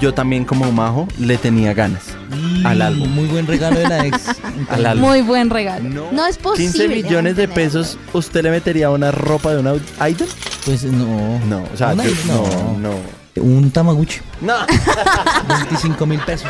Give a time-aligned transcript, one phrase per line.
[0.00, 2.04] Yo también como majo le tenía ganas
[2.64, 3.08] al álbum.
[3.10, 4.18] Muy buen regalo de la ex.
[4.70, 5.08] Al álbum.
[5.08, 5.88] Muy buen regalo.
[5.88, 6.12] No.
[6.12, 6.70] No, es posible.
[6.72, 9.72] 15 millones de pesos, ¿usted le metería una ropa de una
[10.08, 10.28] idol?
[10.64, 11.38] Pues no.
[11.48, 12.90] No, o sea, yo- no, no.
[13.42, 14.20] Un Tamaguchi.
[14.42, 14.54] No.
[15.48, 16.48] 25 mil pesos.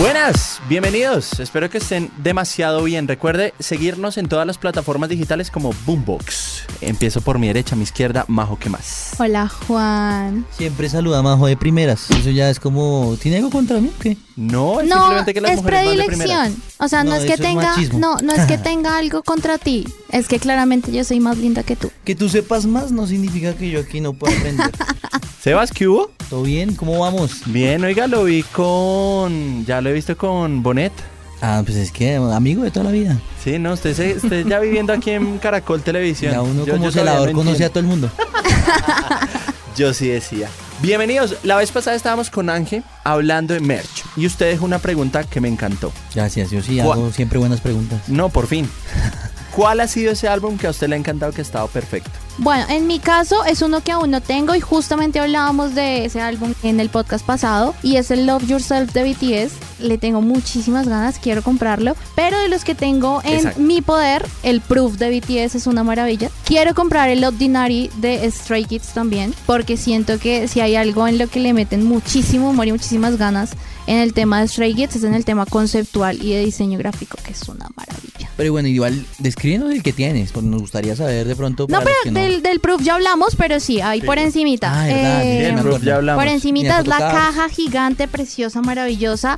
[0.00, 1.40] Buenas, bienvenidos.
[1.40, 3.06] Espero que estén demasiado bien.
[3.06, 6.62] Recuerde seguirnos en todas las plataformas digitales como Boombox.
[6.80, 9.12] Empiezo por mi derecha, mi izquierda, Majo, ¿qué más?
[9.18, 10.46] Hola, Juan.
[10.56, 12.10] Siempre saluda a Majo de primeras.
[12.10, 13.14] Eso ya es como.
[13.20, 14.16] ¿Tiene algo contra mí o qué?
[14.36, 16.28] No, es No, simplemente que las es mujeres van de primeras.
[16.30, 16.62] predilección.
[16.78, 17.98] O sea, no, No, es que tenga, machismo.
[17.98, 19.86] no, no es que tenga algo contra ti.
[20.12, 21.90] Es que claramente yo soy más linda que tú.
[22.04, 24.70] Que tú sepas más no significa que yo aquí no pueda aprender.
[25.42, 26.10] Sebas, ¿qué hubo?
[26.28, 26.74] ¿Todo bien?
[26.74, 27.42] ¿Cómo vamos?
[27.46, 29.64] Bien, oiga, lo vi con...
[29.64, 30.92] Ya lo he visto con Bonet.
[31.40, 33.18] Ah, pues es que amigo de toda la vida.
[33.42, 36.32] Sí, no, usted, se- usted ya viviendo aquí en Caracol Televisión.
[36.32, 38.10] Ya uno Yo- como yo celador no conoce a todo el mundo.
[39.76, 40.48] Yo sí decía.
[40.82, 41.36] Bienvenidos.
[41.42, 44.04] La vez pasada estábamos con Ángel hablando de merch.
[44.16, 45.90] Y usted dejó una pregunta que me encantó.
[46.14, 46.98] Gracias, yo sí ¿Cuál?
[46.98, 48.06] hago siempre buenas preguntas.
[48.08, 48.68] No, por fin.
[49.60, 52.10] ¿Cuál ha sido ese álbum que a usted le ha encantado que ha estado perfecto?
[52.38, 56.22] Bueno, en mi caso es uno que aún no tengo y justamente hablábamos de ese
[56.22, 59.52] álbum en el podcast pasado y es el Love Yourself de BTS.
[59.80, 63.60] Le tengo muchísimas ganas, quiero comprarlo, pero de los que tengo en Exacto.
[63.60, 66.30] mi poder, el Proof de BTS es una maravilla.
[66.46, 71.18] Quiero comprar el Ordinary de Stray Kids también, porque siento que si hay algo en
[71.18, 73.50] lo que le meten muchísimo humor y muchísimas ganas
[73.86, 77.18] en el tema de Stray Kids es en el tema conceptual y de diseño gráfico,
[77.22, 78.19] que es una maravilla.
[78.40, 81.66] Pero bueno, igual, descríbenos el que tienes, porque nos gustaría saber de pronto.
[81.68, 82.20] No, pero que no.
[82.20, 84.72] del, del proof ya hablamos, pero sí, ahí por encimita.
[84.72, 85.84] Ah, verdad, Eh, sí, Ruth, acuerdo.
[85.86, 86.24] ya hablamos.
[86.24, 89.36] por encimita es la caja gigante, preciosa, maravillosa.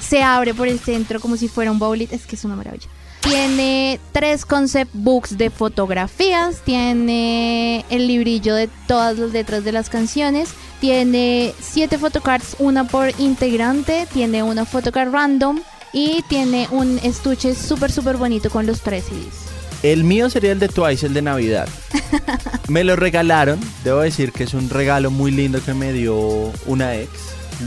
[0.00, 2.12] Se abre por el centro como si fuera un bowlit.
[2.12, 2.88] Es que es una maravilla.
[3.20, 6.62] Tiene tres concept books de fotografías.
[6.64, 10.48] Tiene el librillo de todas las letras de las canciones.
[10.80, 14.08] Tiene siete photocards, una por integrante.
[14.12, 15.60] Tiene una photocard random.
[15.92, 19.50] Y tiene un estuche súper, súper bonito con los tres CDs.
[19.82, 21.68] El mío sería el de Twice, el de Navidad.
[22.68, 23.58] Me lo regalaron.
[23.82, 27.10] Debo decir que es un regalo muy lindo que me dio una ex.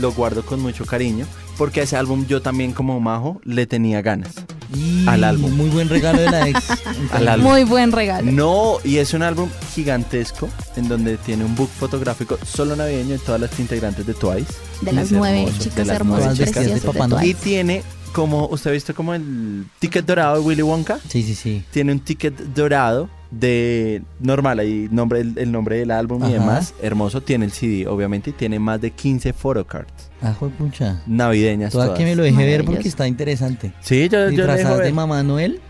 [0.00, 1.26] Lo guardo con mucho cariño.
[1.58, 4.32] Porque a ese álbum yo también como majo le tenía ganas.
[4.74, 5.52] Y al álbum.
[5.56, 6.64] Muy buen regalo de la ex.
[7.12, 7.50] Al álbum.
[7.50, 8.30] Muy buen regalo.
[8.32, 13.18] No, y es un álbum gigantesco en donde tiene un book fotográfico solo navideño de
[13.18, 14.52] todas las integrantes de Twice.
[14.80, 16.52] De las nueve hermoso, de chicas las hermosas, nueve chicas.
[16.54, 17.24] preciosas De de Papá.
[17.24, 17.82] Y tiene
[18.14, 20.98] como, ¿usted ha visto como el ticket dorado de Willy Wonka?
[21.08, 21.62] Sí, sí, sí.
[21.70, 26.32] Tiene un ticket dorado de normal, ahí nombre, el, el nombre del álbum y Ajá.
[26.34, 26.74] demás.
[26.80, 29.92] Hermoso, tiene el CD, obviamente, y tiene más de 15 photocards
[30.22, 31.02] Ah, pucha.
[31.06, 31.72] navideñas.
[31.72, 31.98] Toda todas.
[31.98, 33.72] que me lo deje ver porque está interesante.
[33.80, 34.94] Sí, yo, yo le dejo Disfrazadas de ver.
[34.94, 35.60] Mamá Noel.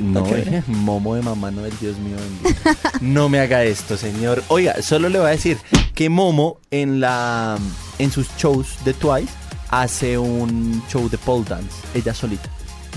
[0.00, 0.58] No, chévere.
[0.58, 2.70] eh, momo de mamá, no, el Dios mío bendito.
[3.00, 4.42] No me haga esto, señor.
[4.48, 5.56] Oiga, solo le voy a decir
[5.94, 7.58] que Momo en la
[7.98, 9.32] en sus shows de Twice
[9.70, 12.48] hace un show de pole dance, ella solita.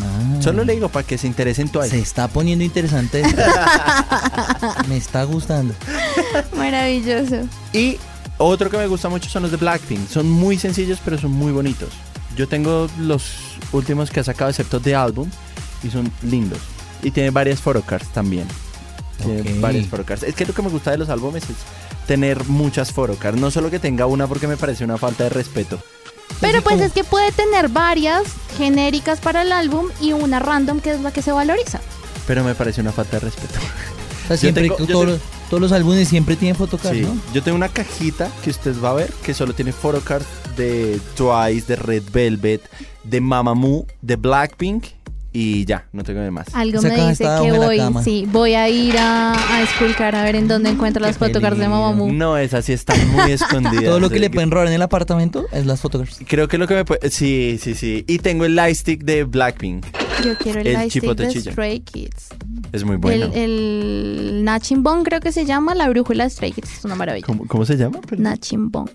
[0.01, 0.41] Ah.
[0.41, 1.89] Solo le digo para que se interese en Twice.
[1.89, 3.41] Se está poniendo interesante esto.
[4.87, 5.73] me está gustando.
[6.55, 7.47] Maravilloso.
[7.73, 7.97] Y
[8.37, 10.07] otro que me gusta mucho son los de Blackpink.
[10.07, 11.89] Son muy sencillos, pero son muy bonitos.
[12.35, 13.33] Yo tengo los
[13.71, 15.29] últimos que ha sacado, excepto de álbum,
[15.83, 16.59] y son lindos.
[17.01, 18.47] Y tiene varias photocards también.
[19.17, 20.23] Tiene varias photocards.
[20.23, 21.57] Es que lo que me gusta de los álbumes es
[22.05, 23.39] tener muchas photocards.
[23.39, 25.79] No solo que tenga una porque me parece una falta de respeto.
[26.41, 28.23] Pero pues es que puede tener varias
[28.57, 31.79] genéricas para el álbum y una random que es la que se valoriza.
[32.27, 33.53] Pero me parece una falta de respeto.
[34.25, 35.19] O sea, siempre, tengo- todos, tengo- los,
[35.49, 37.17] todos los álbumes siempre tienen fotocards, Sí, ¿no?
[37.33, 40.25] Yo tengo una cajita que usted va a ver que solo tiene photocards
[40.57, 42.61] de Twice, de Red Velvet,
[43.03, 44.83] de Mamamoo, de Blackpink
[45.39, 46.47] y ya, no tengo de más.
[46.55, 50.35] Algo Esa me dice que voy, sí, voy a ir a, a esculcar a ver
[50.35, 51.67] en dónde encuentro las Qué fotocards de.
[51.67, 52.11] Mamamoo.
[52.11, 53.83] No, esas sí están muy escondidas.
[53.83, 56.21] Todo lo que le pueden robar en el apartamento es las fotocards.
[56.27, 57.11] Creo que lo que me puede...
[57.11, 58.03] Sí, sí, sí.
[58.07, 59.85] Y tengo el lightstick de Blackpink.
[60.23, 61.51] Yo quiero el, El chipote de chilla.
[61.51, 62.27] Stray Kids.
[62.71, 63.25] Es muy bueno.
[63.33, 63.33] El,
[64.35, 66.79] el Nachimbong creo que se llama, la brújula Stray Kids.
[66.79, 67.25] Es una maravilla.
[67.25, 67.99] ¿Cómo, cómo se llama?
[68.17, 68.89] Nachimbong.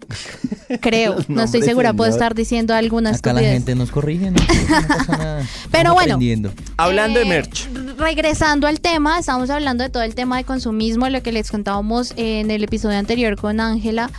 [0.81, 2.23] Creo, no estoy segura, puedo señor.
[2.23, 3.53] estar diciendo alguna Acá la estupidez.
[3.53, 5.47] gente nos corrige, no, No pasa nada.
[5.71, 6.53] Pero Estamos bueno.
[6.77, 7.69] Hablando de Eh, merch.
[7.99, 12.13] Regresando al tema, estamos hablando de todo el tema de consumismo, lo que les contábamos
[12.17, 14.11] en el episodio anterior con Ángela.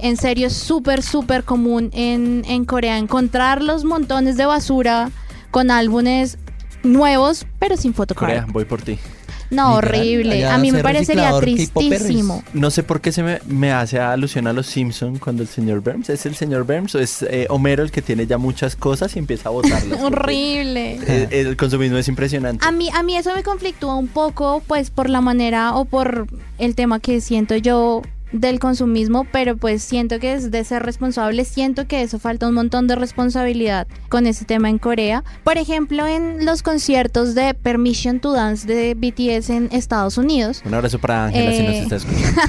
[0.00, 5.10] En serio, es súper, súper común en, en Corea encontrar los montones de basura
[5.50, 6.38] con álbumes
[6.82, 8.28] nuevos, pero sin fotocard.
[8.28, 8.98] Corea, voy por ti.
[9.50, 10.46] No, Literal, horrible.
[10.46, 12.42] A mí me parecería tristísimo.
[12.52, 15.80] No sé por qué se me, me hace alusión a los Simpson cuando el señor
[15.80, 19.16] Burns es el señor Burns o es eh, Homero el que tiene ya muchas cosas
[19.16, 20.00] y empieza a botarlas.
[20.02, 20.96] Horrible.
[21.30, 22.66] El, el consumismo es impresionante.
[22.66, 26.26] A mí, a mí eso me conflictúa un poco, pues por la manera o por
[26.58, 28.02] el tema que siento yo
[28.32, 32.54] del consumismo, pero pues siento que es de ser responsable, siento que eso falta un
[32.54, 35.24] montón de responsabilidad con ese tema en Corea.
[35.44, 40.74] Por ejemplo, en los conciertos de Permission to Dance de BTS en Estados Unidos, Un
[40.74, 42.42] abrazo para Ángela si nos Eh, está escuchando.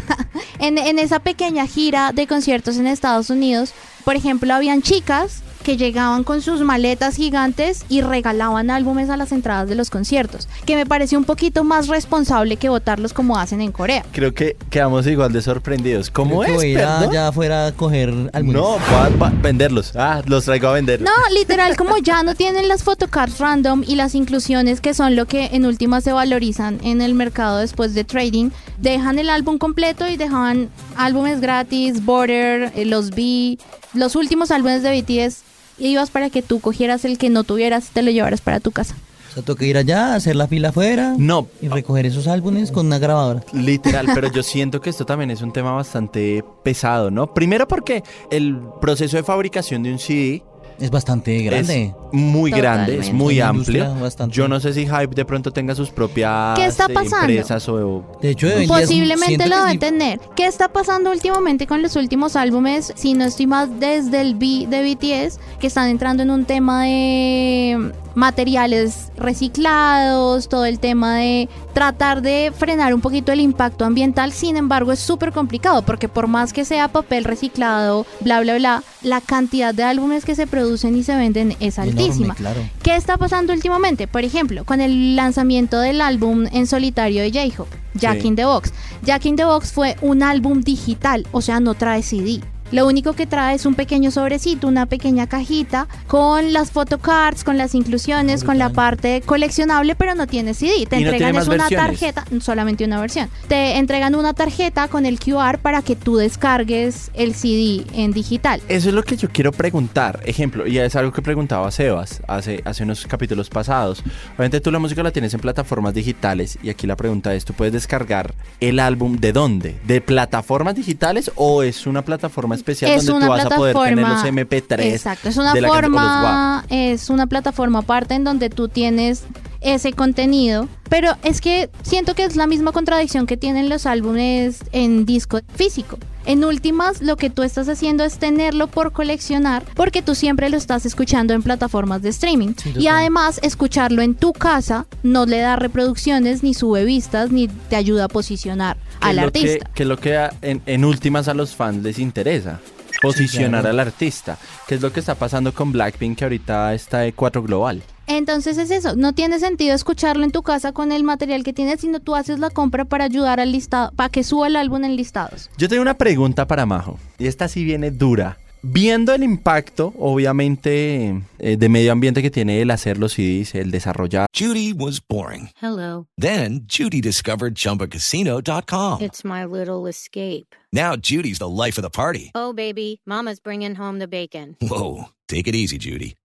[0.60, 3.74] en, en esa pequeña gira de conciertos en Estados Unidos,
[4.04, 9.32] por ejemplo, habían chicas que llegaban con sus maletas gigantes y regalaban álbumes a las
[9.32, 13.62] entradas de los conciertos, que me pareció un poquito más responsable que votarlos como hacen
[13.62, 14.04] en Corea.
[14.12, 16.10] Creo que quedamos igual de sorprendidos.
[16.10, 16.58] ¿Cómo Creo que es?
[16.58, 17.10] voy a ir perdón?
[17.12, 18.56] allá afuera a coger álbumes.
[18.60, 19.96] No, va- va- venderlos.
[19.96, 21.02] Ah, los traigo a vender.
[21.02, 25.28] No, literal, como ya no tienen las photocards random y las inclusiones que son lo
[25.28, 28.50] que en última se valorizan en el mercado después de trading,
[28.80, 33.60] dejan el álbum completo y dejaban álbumes gratis, Border, eh, los B,
[33.94, 35.44] los últimos álbumes de BTS.
[35.80, 38.60] Y ibas para que tú cogieras el que no tuvieras y te lo llevaras para
[38.60, 38.96] tu casa.
[39.30, 42.88] O sea, toca ir allá, hacer la fila afuera No, y recoger esos álbumes con
[42.88, 43.44] una grabadora.
[43.54, 47.32] Literal, pero yo siento que esto también es un tema bastante pesado, ¿no?
[47.34, 50.42] Primero porque el proceso de fabricación de un CD
[50.80, 51.84] Es bastante grande.
[51.84, 53.96] es muy grande, es muy Una amplio.
[53.96, 54.36] bastante.
[54.36, 57.18] Yo no sé si Hype de pronto tenga sus propias ¿Qué está pasando?
[57.28, 58.04] empresas o...
[58.22, 60.20] De hecho, Posiblemente lo debe tener.
[60.36, 62.94] ¿Qué está pasando últimamente con los últimos álbumes?
[62.96, 66.84] Si no estoy más desde el B de BTS, que están entrando en un tema
[66.84, 74.32] de materiales reciclados, todo el tema de tratar de frenar un poquito el impacto ambiental.
[74.32, 78.84] Sin embargo, es súper complicado porque por más que sea papel reciclado, bla, bla, bla,
[79.02, 82.36] la cantidad de álbumes que se producen y se venden es Enorme, altísima.
[82.36, 82.62] claro.
[82.84, 84.08] ¿Qué está pasando últimamente?
[84.08, 88.28] Por ejemplo, con el lanzamiento del álbum en solitario de J-Hope, Jack Sí.
[88.28, 88.74] in the Box.
[89.04, 92.42] Jack in the Box fue un álbum digital, o sea, no trae CD.
[92.72, 97.58] Lo único que trae es un pequeño sobrecito, una pequeña cajita con las photocards, con
[97.58, 100.86] las inclusiones, con la parte coleccionable, pero no tiene CD.
[100.86, 101.88] Te no entregan es una versiones.
[101.88, 103.30] tarjeta, solamente una versión.
[103.48, 108.62] Te entregan una tarjeta con el QR para que tú descargues el CD en digital.
[108.68, 110.20] Eso es lo que yo quiero preguntar.
[110.26, 114.04] Ejemplo, y es algo que preguntaba Sebas hace, hace unos capítulos pasados.
[114.36, 117.54] Obviamente tú la música la tienes en plataformas digitales y aquí la pregunta es, ¿tú
[117.54, 119.80] puedes descargar el álbum de dónde?
[119.88, 123.76] ¿De plataformas digitales o es una plataforma especial es donde una tú vas a poder
[123.76, 124.94] tener los plataforma MP3?
[124.94, 129.24] exacto es una de la forma es una plataforma aparte en donde tú tienes
[129.62, 134.64] ese contenido pero es que siento que es la misma contradicción que tienen los álbumes
[134.72, 140.02] en disco físico en últimas lo que tú estás haciendo es tenerlo por coleccionar porque
[140.02, 144.34] tú siempre lo estás escuchando en plataformas de streaming Sí, y además escucharlo en tu
[144.34, 149.16] casa no le da reproducciones ni sube vistas ni te ayuda a posicionar ¿Qué al
[149.16, 152.60] que- artista Que es lo que a- en, en últimas a los fans les interesa.
[153.02, 153.70] Posicionar claro.
[153.70, 154.38] al artista.
[154.68, 157.82] Que es lo que está pasando con Blackpink, que ahorita está de 4 global.
[158.10, 161.82] Entonces es eso, no tiene sentido escucharlo en tu casa con el material que tienes,
[161.82, 164.96] sino tú haces la compra para ayudar al listado, para que suba el álbum en
[164.96, 165.52] listados.
[165.60, 166.98] Yo tengo una pregunta para Majo.
[167.20, 168.40] Y esta sí viene dura.
[168.64, 173.70] Viendo el impacto, obviamente, eh, de medio ambiente que tiene el hacer los CDs, el
[173.70, 174.26] desarrollar.
[174.36, 175.52] Judy was boring.
[175.62, 176.08] Hello.
[176.20, 179.02] Then Judy discovered ChumbaCasino.com.
[179.02, 180.56] It's my little escape.
[180.74, 182.32] Now Judy's the life of the party.
[182.34, 184.58] Oh, baby, Mama's bringing home the bacon.
[184.60, 186.16] Whoa, take it easy, Judy.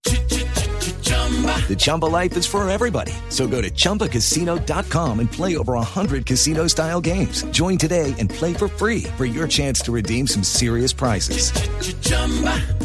[1.24, 3.12] The Chumba life is for everybody.
[3.30, 7.44] So go to ChumbaCasino.com and play over 100 casino-style games.
[7.50, 11.50] Join today and play for free for your chance to redeem some serious prizes.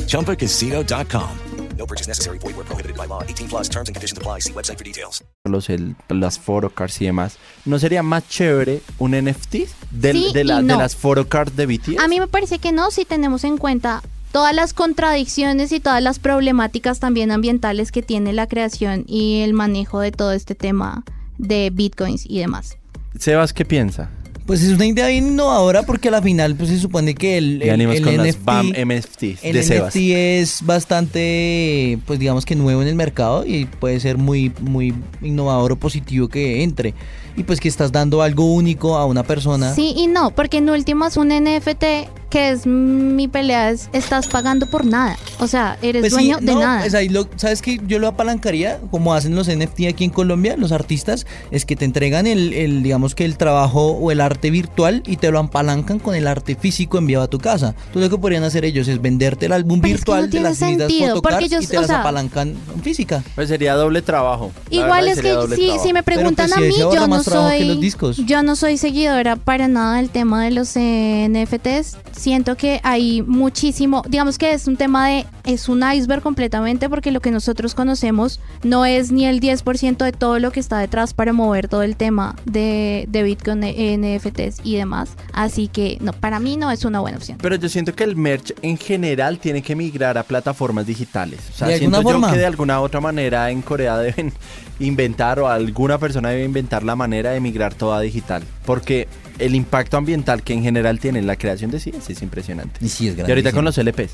[0.08, 1.30] ChumbaCasino.com.
[1.78, 2.38] No purchase necessary.
[2.40, 3.24] Void where prohibited by law.
[3.24, 4.40] 18 plus terms and conditions apply.
[4.40, 5.24] See website for details.
[5.46, 7.38] Los, el- las photocards y demás.
[7.66, 10.78] ¿No sería más chévere un NFT del- Sí de, la- y de no.
[10.78, 12.00] las photocards de BTS?
[12.00, 16.02] A mí me parece que no, si tenemos en cuenta todas las contradicciones y todas
[16.02, 21.04] las problemáticas también ambientales que tiene la creación y el manejo de todo este tema
[21.38, 22.78] de bitcoins y demás.
[23.18, 24.10] Sebas, ¿qué piensa?
[24.46, 27.62] Pues es una idea bien innovadora porque a la final pues se supone que el,
[27.64, 29.94] Y el, el con las NFT, BAM MFTs el de Sebas.
[29.94, 34.96] NFT es bastante, pues digamos que nuevo en el mercado y puede ser muy, muy
[35.22, 36.96] innovador o positivo que entre.
[37.38, 39.74] Y pues que estás dando algo único a una persona.
[39.76, 41.84] Sí y no, porque en últimas un NFT
[42.30, 45.18] que es mi pelea es estás pagando por nada.
[45.40, 46.82] O sea, eres Pues sí, dueño de no, nada.
[46.82, 50.56] pues ahí lo- ¿Sabes que Yo lo apalancaría, como hacen los NFT aquí en Colombia,
[50.58, 54.52] los artistas, es que te entregan el, el, digamos que el trabajo o el arte
[54.52, 57.74] virtual y te lo apalancan con el arte físico enviado a tu casa.
[57.88, 60.30] Entonces lo que podrían hacer ellos es venderte el álbum Pero es que no virtual
[60.30, 63.24] de las sentido, ellos, y te o las sea- apalancan en física.
[63.36, 64.52] Pues sería doble trabajo.
[64.70, 65.84] Igual verdad, es que si, trabajo.
[65.84, 67.92] si me preguntan pues, a sí, mí, yo no soy
[68.26, 71.98] yo no soy seguidora para nada del tema de los eh, NFTs.
[72.20, 77.12] Siento que hay muchísimo, digamos que es un tema de es un iceberg completamente porque
[77.12, 81.14] lo que nosotros conocemos no es ni el 10% de todo lo que está detrás
[81.14, 85.12] para mover todo el tema de, de Bitcoin, NFTs y demás.
[85.32, 87.38] Así que no, para mí no es una buena opción.
[87.42, 91.40] Pero yo siento que el merch en general tiene que migrar a plataformas digitales.
[91.54, 92.34] O sea, ¿De siento alguna yo forma?
[92.34, 94.34] que de alguna otra manera en Corea deben
[94.82, 98.44] inventar o alguna persona debe inventar la manera de migrar todo a digital.
[98.66, 99.08] Porque
[99.40, 102.84] el impacto ambiental que en general tiene la creación de CDs es impresionante.
[102.84, 104.12] Y sí, es Y ahorita con los LPs.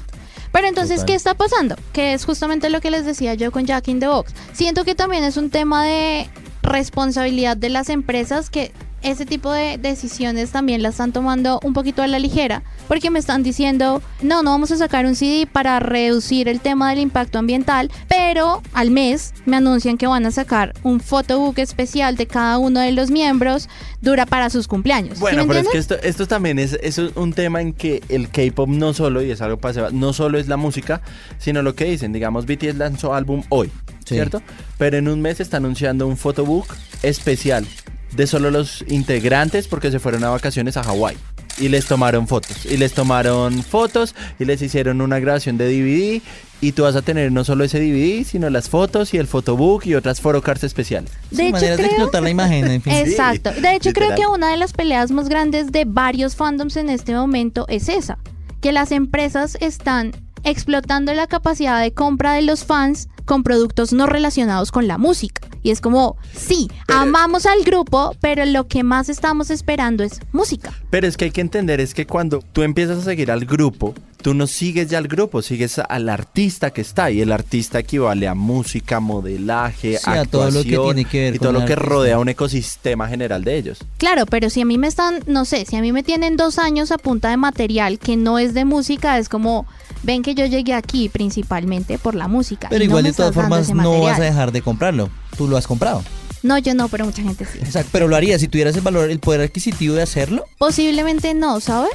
[0.51, 1.05] Pero entonces, Total.
[1.07, 1.75] ¿qué está pasando?
[1.91, 4.33] Que es justamente lo que les decía yo con Jack in the Box.
[4.53, 6.29] Siento que también es un tema de
[6.63, 8.71] responsabilidad de las empresas que
[9.05, 13.19] ese tipo de decisiones también las están tomando un poquito a la ligera, porque me
[13.19, 17.37] están diciendo, no, no vamos a sacar un CD para reducir el tema del impacto
[17.37, 22.57] ambiental, pero al mes me anuncian que van a sacar un photobook especial de cada
[22.57, 23.69] uno de los miembros,
[24.01, 25.17] dura para sus cumpleaños.
[25.17, 28.29] ¿Sí Bueno, pero es que esto, esto también es, es un tema en que el
[28.29, 31.01] K-pop no solo, y es algo para no solo es la música,
[31.37, 32.11] sino lo que dicen.
[32.11, 33.69] Digamos, BTS lanzó álbum hoy,
[34.05, 34.15] Sí.
[34.15, 34.41] ¿cierto?
[34.77, 36.67] Pero en un mes está anunciando un photobook
[37.01, 37.65] especial
[38.15, 41.17] de solo los integrantes porque se fueron a vacaciones a Hawái.
[41.57, 42.65] Y les tomaron fotos.
[42.65, 46.21] Y les tomaron fotos y les hicieron una grabación de DVD.
[46.61, 49.85] Y tú vas a tener no solo ese DVD, sino las fotos y el photobook
[49.85, 51.11] y otras photocards especiales.
[51.31, 52.93] De Sí, hecho, maneras de creo- explotar la imagen, en fin.
[52.95, 53.51] Exacto.
[53.51, 54.15] De hecho, creo literal.
[54.17, 58.17] que una de las peleas más grandes de varios fandoms en este momento es esa,
[58.61, 60.11] que las empresas están
[60.43, 65.41] explotando la capacidad de compra de los fans con productos no relacionados con la música.
[65.65, 70.71] Y es como, sí, amamos al grupo, pero lo que más estamos esperando es música.
[70.91, 73.95] Pero es que hay que entender es que cuando tú empiezas a seguir al grupo,
[74.21, 78.27] tú no sigues ya al grupo, sigues al artista que está y el artista equivale
[78.27, 81.65] a música, modelaje, Sí, a todo lo que actuación tiene que ver y todo lo
[81.65, 81.89] que artista.
[81.89, 83.83] rodea un ecosistema general de ellos.
[83.97, 86.59] Claro, pero si a mí me están, no sé, si a mí me tienen dos
[86.59, 89.65] años a punta de material que no es de música, es como,
[90.03, 92.69] ven que yo llegué aquí principalmente por la música.
[92.69, 95.09] Pero no igual de todas formas no vas a dejar de comprarlo.
[95.37, 96.03] Tú lo has comprado.
[96.43, 97.57] No, yo no, pero mucha gente sí.
[97.59, 100.45] Exacto, pero lo harías si tuvieras el valor, el poder adquisitivo de hacerlo.
[100.57, 101.91] Posiblemente no, ¿sabes?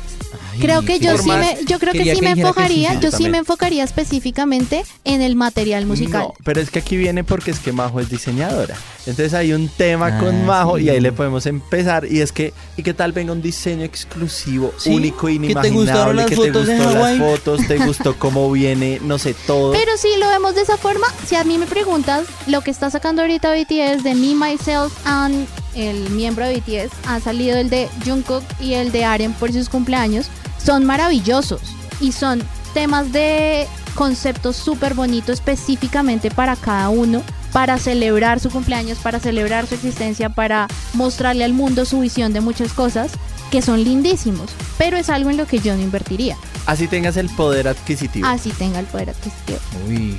[0.60, 3.38] Creo que yo sí me, yo creo que sí me enfocaría, sí, yo sí me
[3.38, 6.22] enfocaría específicamente en el material musical.
[6.22, 8.76] No, pero es que aquí viene porque es que Majo es diseñadora.
[9.06, 10.84] Entonces hay un tema con Ah, Majo sí.
[10.84, 12.04] y ahí le podemos empezar.
[12.10, 15.70] Y es que, ¿y qué tal venga un diseño exclusivo, Sí, único, que te inimaginable?
[15.70, 19.72] gustaron las que fotos te gustó las fotos, te gustó cómo viene, no sé, todo.
[19.72, 22.90] Pero si lo vemos de esa forma, si a mí me preguntas, lo que está
[22.90, 27.88] sacando ahorita BTS de Me, Myself and el miembro de BTS, ha salido el de
[28.04, 30.26] Jungkook y el de Aren por sus cumpleaños,
[30.62, 31.60] son maravillosos
[32.00, 32.42] y son
[32.74, 39.66] temas de conceptos súper bonitos específicamente para cada uno, para celebrar su cumpleaños, para celebrar
[39.66, 43.10] su existencia, para mostrarle al mundo su visión de muchas cosas
[43.50, 46.36] que son lindísimos, pero es algo en lo que yo no invertiría,
[46.66, 48.26] Así tengas el poder adquisitivo.
[48.28, 49.58] así tenga el poder adquisitivo.
[49.88, 50.16] Uy,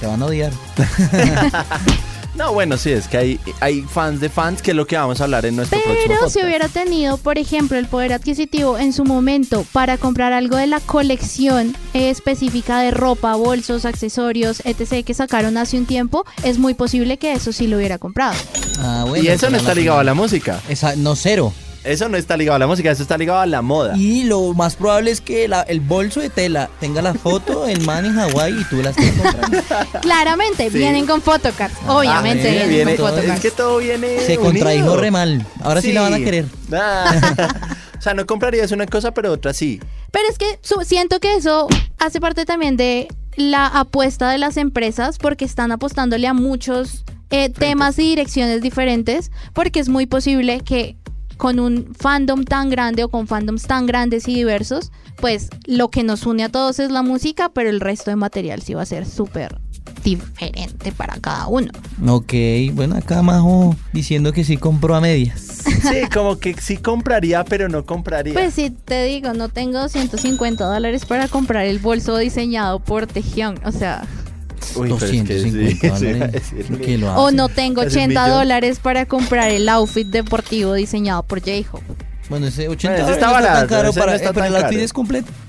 [0.00, 0.52] te van a odiar.
[2.34, 5.20] No, bueno, sí, es que hay, hay fans de fans, que es lo que vamos
[5.20, 6.34] a hablar en nuestro próximo Pero podcast.
[6.36, 10.66] si hubiera tenido, por ejemplo, el poder adquisitivo en su momento para comprar algo de
[10.66, 15.04] la colección eh, específica de ropa, bolsos, accesorios, etc.
[15.04, 18.34] que sacaron hace un tiempo, es muy posible que eso sí lo hubiera comprado.
[18.80, 20.60] Ah, bueno, y eso no está ligado a la música.
[20.68, 21.52] Esa, no, cero.
[21.84, 23.94] Eso no está ligado a la música, eso está ligado a la moda.
[23.96, 27.82] Y lo más probable es que la- el bolso de tela tenga la foto del
[27.82, 29.58] man en Hawái y tú la estés comprando.
[30.00, 30.78] Claramente, Sí.
[30.78, 31.74] vienen con photocards.
[31.86, 33.42] Obviamente Ah, vienen viene- con todo es photocards.
[33.42, 34.20] que todo viene.
[34.20, 35.46] Se contradijo re mal.
[35.62, 35.92] Ahora sí.
[35.92, 36.46] la van a querer.
[36.72, 37.14] Ah.
[37.98, 39.80] o sea, no comprarías una cosa, pero otra sí.
[40.10, 44.56] Pero es que su- siento que eso hace parte también de la apuesta de las
[44.56, 50.60] empresas porque están apostándole a muchos eh, temas y direcciones diferentes porque es muy posible
[50.60, 50.96] que
[51.44, 56.02] con un fandom tan grande o con fandoms tan grandes y diversos, pues lo que
[56.02, 58.86] nos une a todos es la música, pero el resto de material sí va a
[58.86, 59.60] ser súper
[60.02, 61.70] diferente para cada uno.
[62.08, 62.32] Ok,
[62.72, 65.64] bueno, acá Majo diciendo que sí compró a medias.
[65.84, 68.32] Sí, como que sí compraría, pero no compraría.
[68.32, 73.60] Pues sí, te digo, no tengo 150 dólares para comprar el bolso diseñado por Tejión.
[73.66, 74.06] O sea,
[74.76, 76.32] Uy, pero es que 250 sí, eso iba a dólares.
[76.32, 76.66] decir.
[76.66, 78.38] ¿Por qué lo o no tengo Casi un 80 millón.
[78.38, 81.84] dólares para comprar el outfit deportivo diseñado por J-Hope.
[82.28, 84.44] Bueno, ese 80 Bueno, ese dólares está tan caro ese no para, está eh, pero
[84.44, 84.84] tan el outfit caro.
[84.84, 85.32] es completo.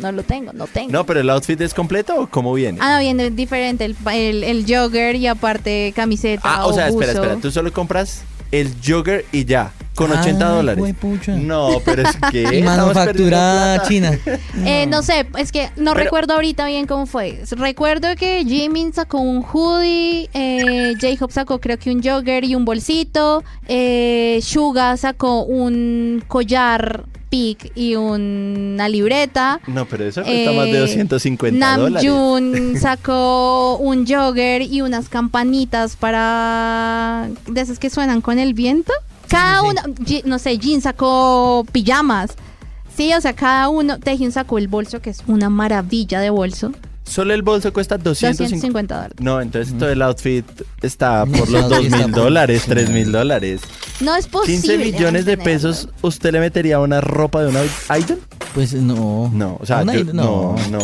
[0.00, 0.90] No lo tengo, no tengo.
[0.90, 2.78] No, pero el outfit es completo o cómo viene?
[2.80, 6.88] Ah, no, viene diferente el, el, el jogger y aparte camiseta Ah, o o sea,
[6.88, 7.36] espera, espera.
[7.36, 10.82] Tú solo compras el jogger y ya, con Ay, 80 dólares.
[10.82, 11.32] huepucha.
[11.36, 12.62] No, pero es que.
[12.64, 14.18] Manufactura china.
[14.64, 17.42] Eh, no sé, es que no Pero- recuerdo ahorita bien cómo fue.
[17.50, 22.64] Recuerdo que Jimin sacó un hoodie, eh, J-Hope sacó creo que un jogger y un
[22.64, 29.60] bolsito, eh, Suga sacó un collar pic y una libreta.
[29.66, 32.04] No, pero eso cuesta más de Eh, 250 dólares.
[32.10, 38.92] Namjoon sacó un jogger y unas campanitas para de esas que suenan con el viento.
[39.28, 39.66] Cada sí.
[39.68, 39.82] uno,
[40.24, 42.32] no sé, Jin sacó pijamas.
[42.96, 46.72] Sí, o sea, cada uno, Taehyun sacó el bolso, que es una maravilla de bolso.
[47.04, 48.44] Solo el bolso cuesta 250.
[48.44, 49.16] 250 dólares.
[49.20, 50.44] No, entonces todo el outfit
[50.82, 52.70] está por los outfit 2 está mil dólares, sí.
[52.70, 53.60] 3 mil dólares.
[54.00, 54.60] No es posible.
[54.60, 57.60] 15 millones de pesos, ¿usted le metería una ropa de una
[57.96, 58.20] idol?
[58.52, 59.30] Pues no.
[59.32, 60.78] No, o sea, yo- idol, no, no.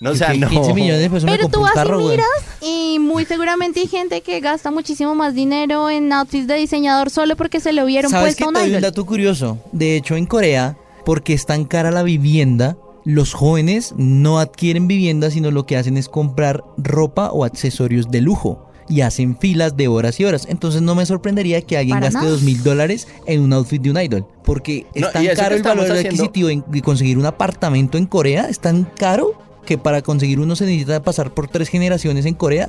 [0.00, 0.48] No, o sea, no.
[0.48, 2.08] 15 millones de pesos me Pero tú y güey.
[2.10, 2.28] miras
[2.60, 7.34] y muy seguramente hay gente que gasta muchísimo más dinero en outfits de diseñador solo
[7.36, 9.58] porque se lo vieron ¿Sabes puesto que te doy un dato curioso?
[9.72, 15.30] De hecho, en Corea, porque es tan cara la vivienda, los jóvenes no adquieren vivienda,
[15.30, 18.64] sino lo que hacen es comprar ropa o accesorios de lujo.
[18.90, 20.46] Y hacen filas de horas y horas.
[20.48, 23.90] Entonces no me sorprendería que alguien Para gaste dos mil dólares en un outfit de
[23.90, 24.26] un idol.
[24.44, 27.98] Porque es No, tan caro el valor estamos haciendo- adquisitivo en- de conseguir un apartamento
[27.98, 28.48] en Corea.
[28.48, 29.34] Es tan caro
[29.68, 32.66] que para conseguir uno se necesita pasar por tres generaciones en Corea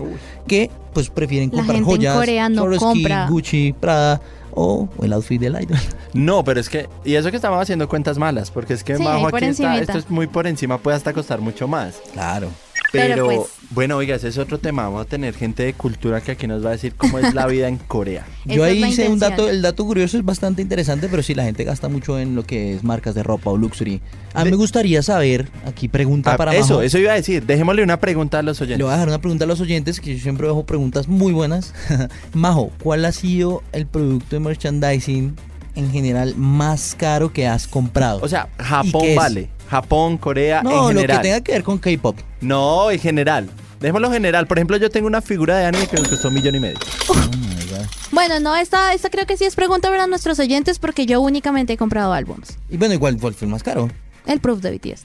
[0.48, 3.28] que pues prefieren La comprar gente en joyas, Corea no Swarovski, compra.
[3.30, 4.20] Gucci, Prada
[4.52, 5.78] o el outfit del idol.
[6.14, 9.04] No, pero es que, y eso que estamos haciendo cuentas malas, porque es que Sí,
[9.04, 12.02] bajo aquí está, esto es muy por encima, puede hasta costar mucho más.
[12.12, 12.50] Claro.
[12.92, 13.40] Pero, Pero, pues-
[13.72, 14.84] bueno, oiga, ese es otro tema.
[14.84, 17.46] Vamos a tener gente de cultura que aquí nos va a decir cómo es la
[17.46, 18.26] vida en Corea.
[18.46, 21.64] Yo ahí hice un dato, el dato curioso es bastante interesante, pero sí la gente
[21.64, 24.02] gasta mucho en lo que es marcas de ropa o luxury.
[24.34, 26.82] A mí De- me gustaría saber, aquí pregunta Ah, para eso, Majo.
[26.82, 27.46] eso iba a decir.
[27.46, 28.84] Dejémosle una pregunta a los Le oyentes.
[28.86, 31.74] voy a dejar una pregunta a los oyentes, que yo siempre dejo preguntas muy buenas.
[32.34, 35.36] Majo, ¿cuál ha sido el producto de merchandising
[35.76, 38.20] en general más caro que has comprado?
[38.24, 39.50] O sea, ¿Y Japón vale.
[39.70, 41.22] Japón, Corea, no, en lo que general.
[41.22, 42.18] tenga que ver con K-pop.
[42.42, 43.50] No, en general.
[43.80, 44.46] Dejémoslo general.
[44.48, 46.78] Por ejemplo, yo tengo una figura de anime que me costó un millón y medio.
[47.08, 47.86] Oh my God.
[48.12, 51.74] Bueno, no, esta, esta creo que sí es pregunta para nuestros oyentes porque yo únicamente
[51.74, 52.58] he comprado álbums.
[52.70, 53.90] Y bueno, igual, ¿cuál fue el más caro?
[54.26, 55.04] El proof de BTS.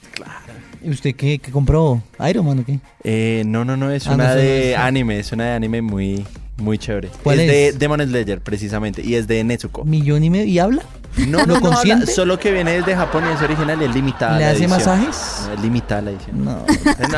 [0.83, 2.01] ¿Y usted qué, qué compró?
[2.29, 2.79] ¿Iron Man o qué?
[3.03, 5.19] Eh, no, no, no, es Ah, no, una no de anime.
[5.19, 6.25] Es una de anime muy,
[6.57, 7.09] muy chévere.
[7.23, 7.47] ¿Cuál es?
[7.47, 7.79] de es?
[7.79, 9.01] Demon Slayer, precisamente.
[9.03, 9.85] Y es de Nezuko.
[9.85, 10.45] ¿Millón y medio?
[10.45, 10.83] ¿Y habla?
[11.27, 12.07] No, ¿Lo no, consiente?
[12.07, 14.37] solo que viene desde Japón y es original y es limitada.
[14.37, 14.79] ¿Le la hace edición.
[14.99, 15.41] masajes?
[15.47, 16.45] No, es limitada la edición.
[16.45, 16.57] No.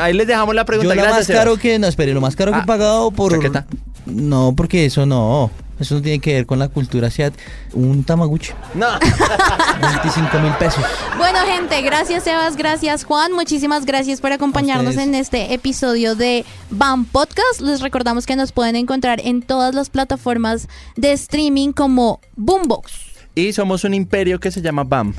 [0.00, 0.94] Ahí les dejamos la Yo pregunta.
[0.94, 1.40] lo Gracias, más Sebas.
[1.40, 1.78] caro que...
[1.78, 3.32] No, espere, lo más caro que Ah, he pagado por...
[3.32, 3.66] chaqueta.
[4.06, 5.50] No, porque eso no.
[5.80, 7.42] Eso no tiene que ver con la cultura asiática.
[7.72, 8.50] Un Tamaguchi.
[8.74, 8.86] No.
[9.80, 10.84] 25 mil pesos.
[11.16, 15.06] Bueno, gente, gracias Sebas, gracias Juan, muchísimas gracias por acompañarnos ustedes.
[15.08, 17.60] en este episodio de BAM Podcast.
[17.60, 23.07] Les recordamos que nos pueden encontrar en todas las plataformas de streaming como Boombox.
[23.38, 25.14] Y somos un imperio que se llama BAM.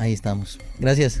[0.00, 0.58] Ahí estamos.
[0.80, 1.20] Gracias.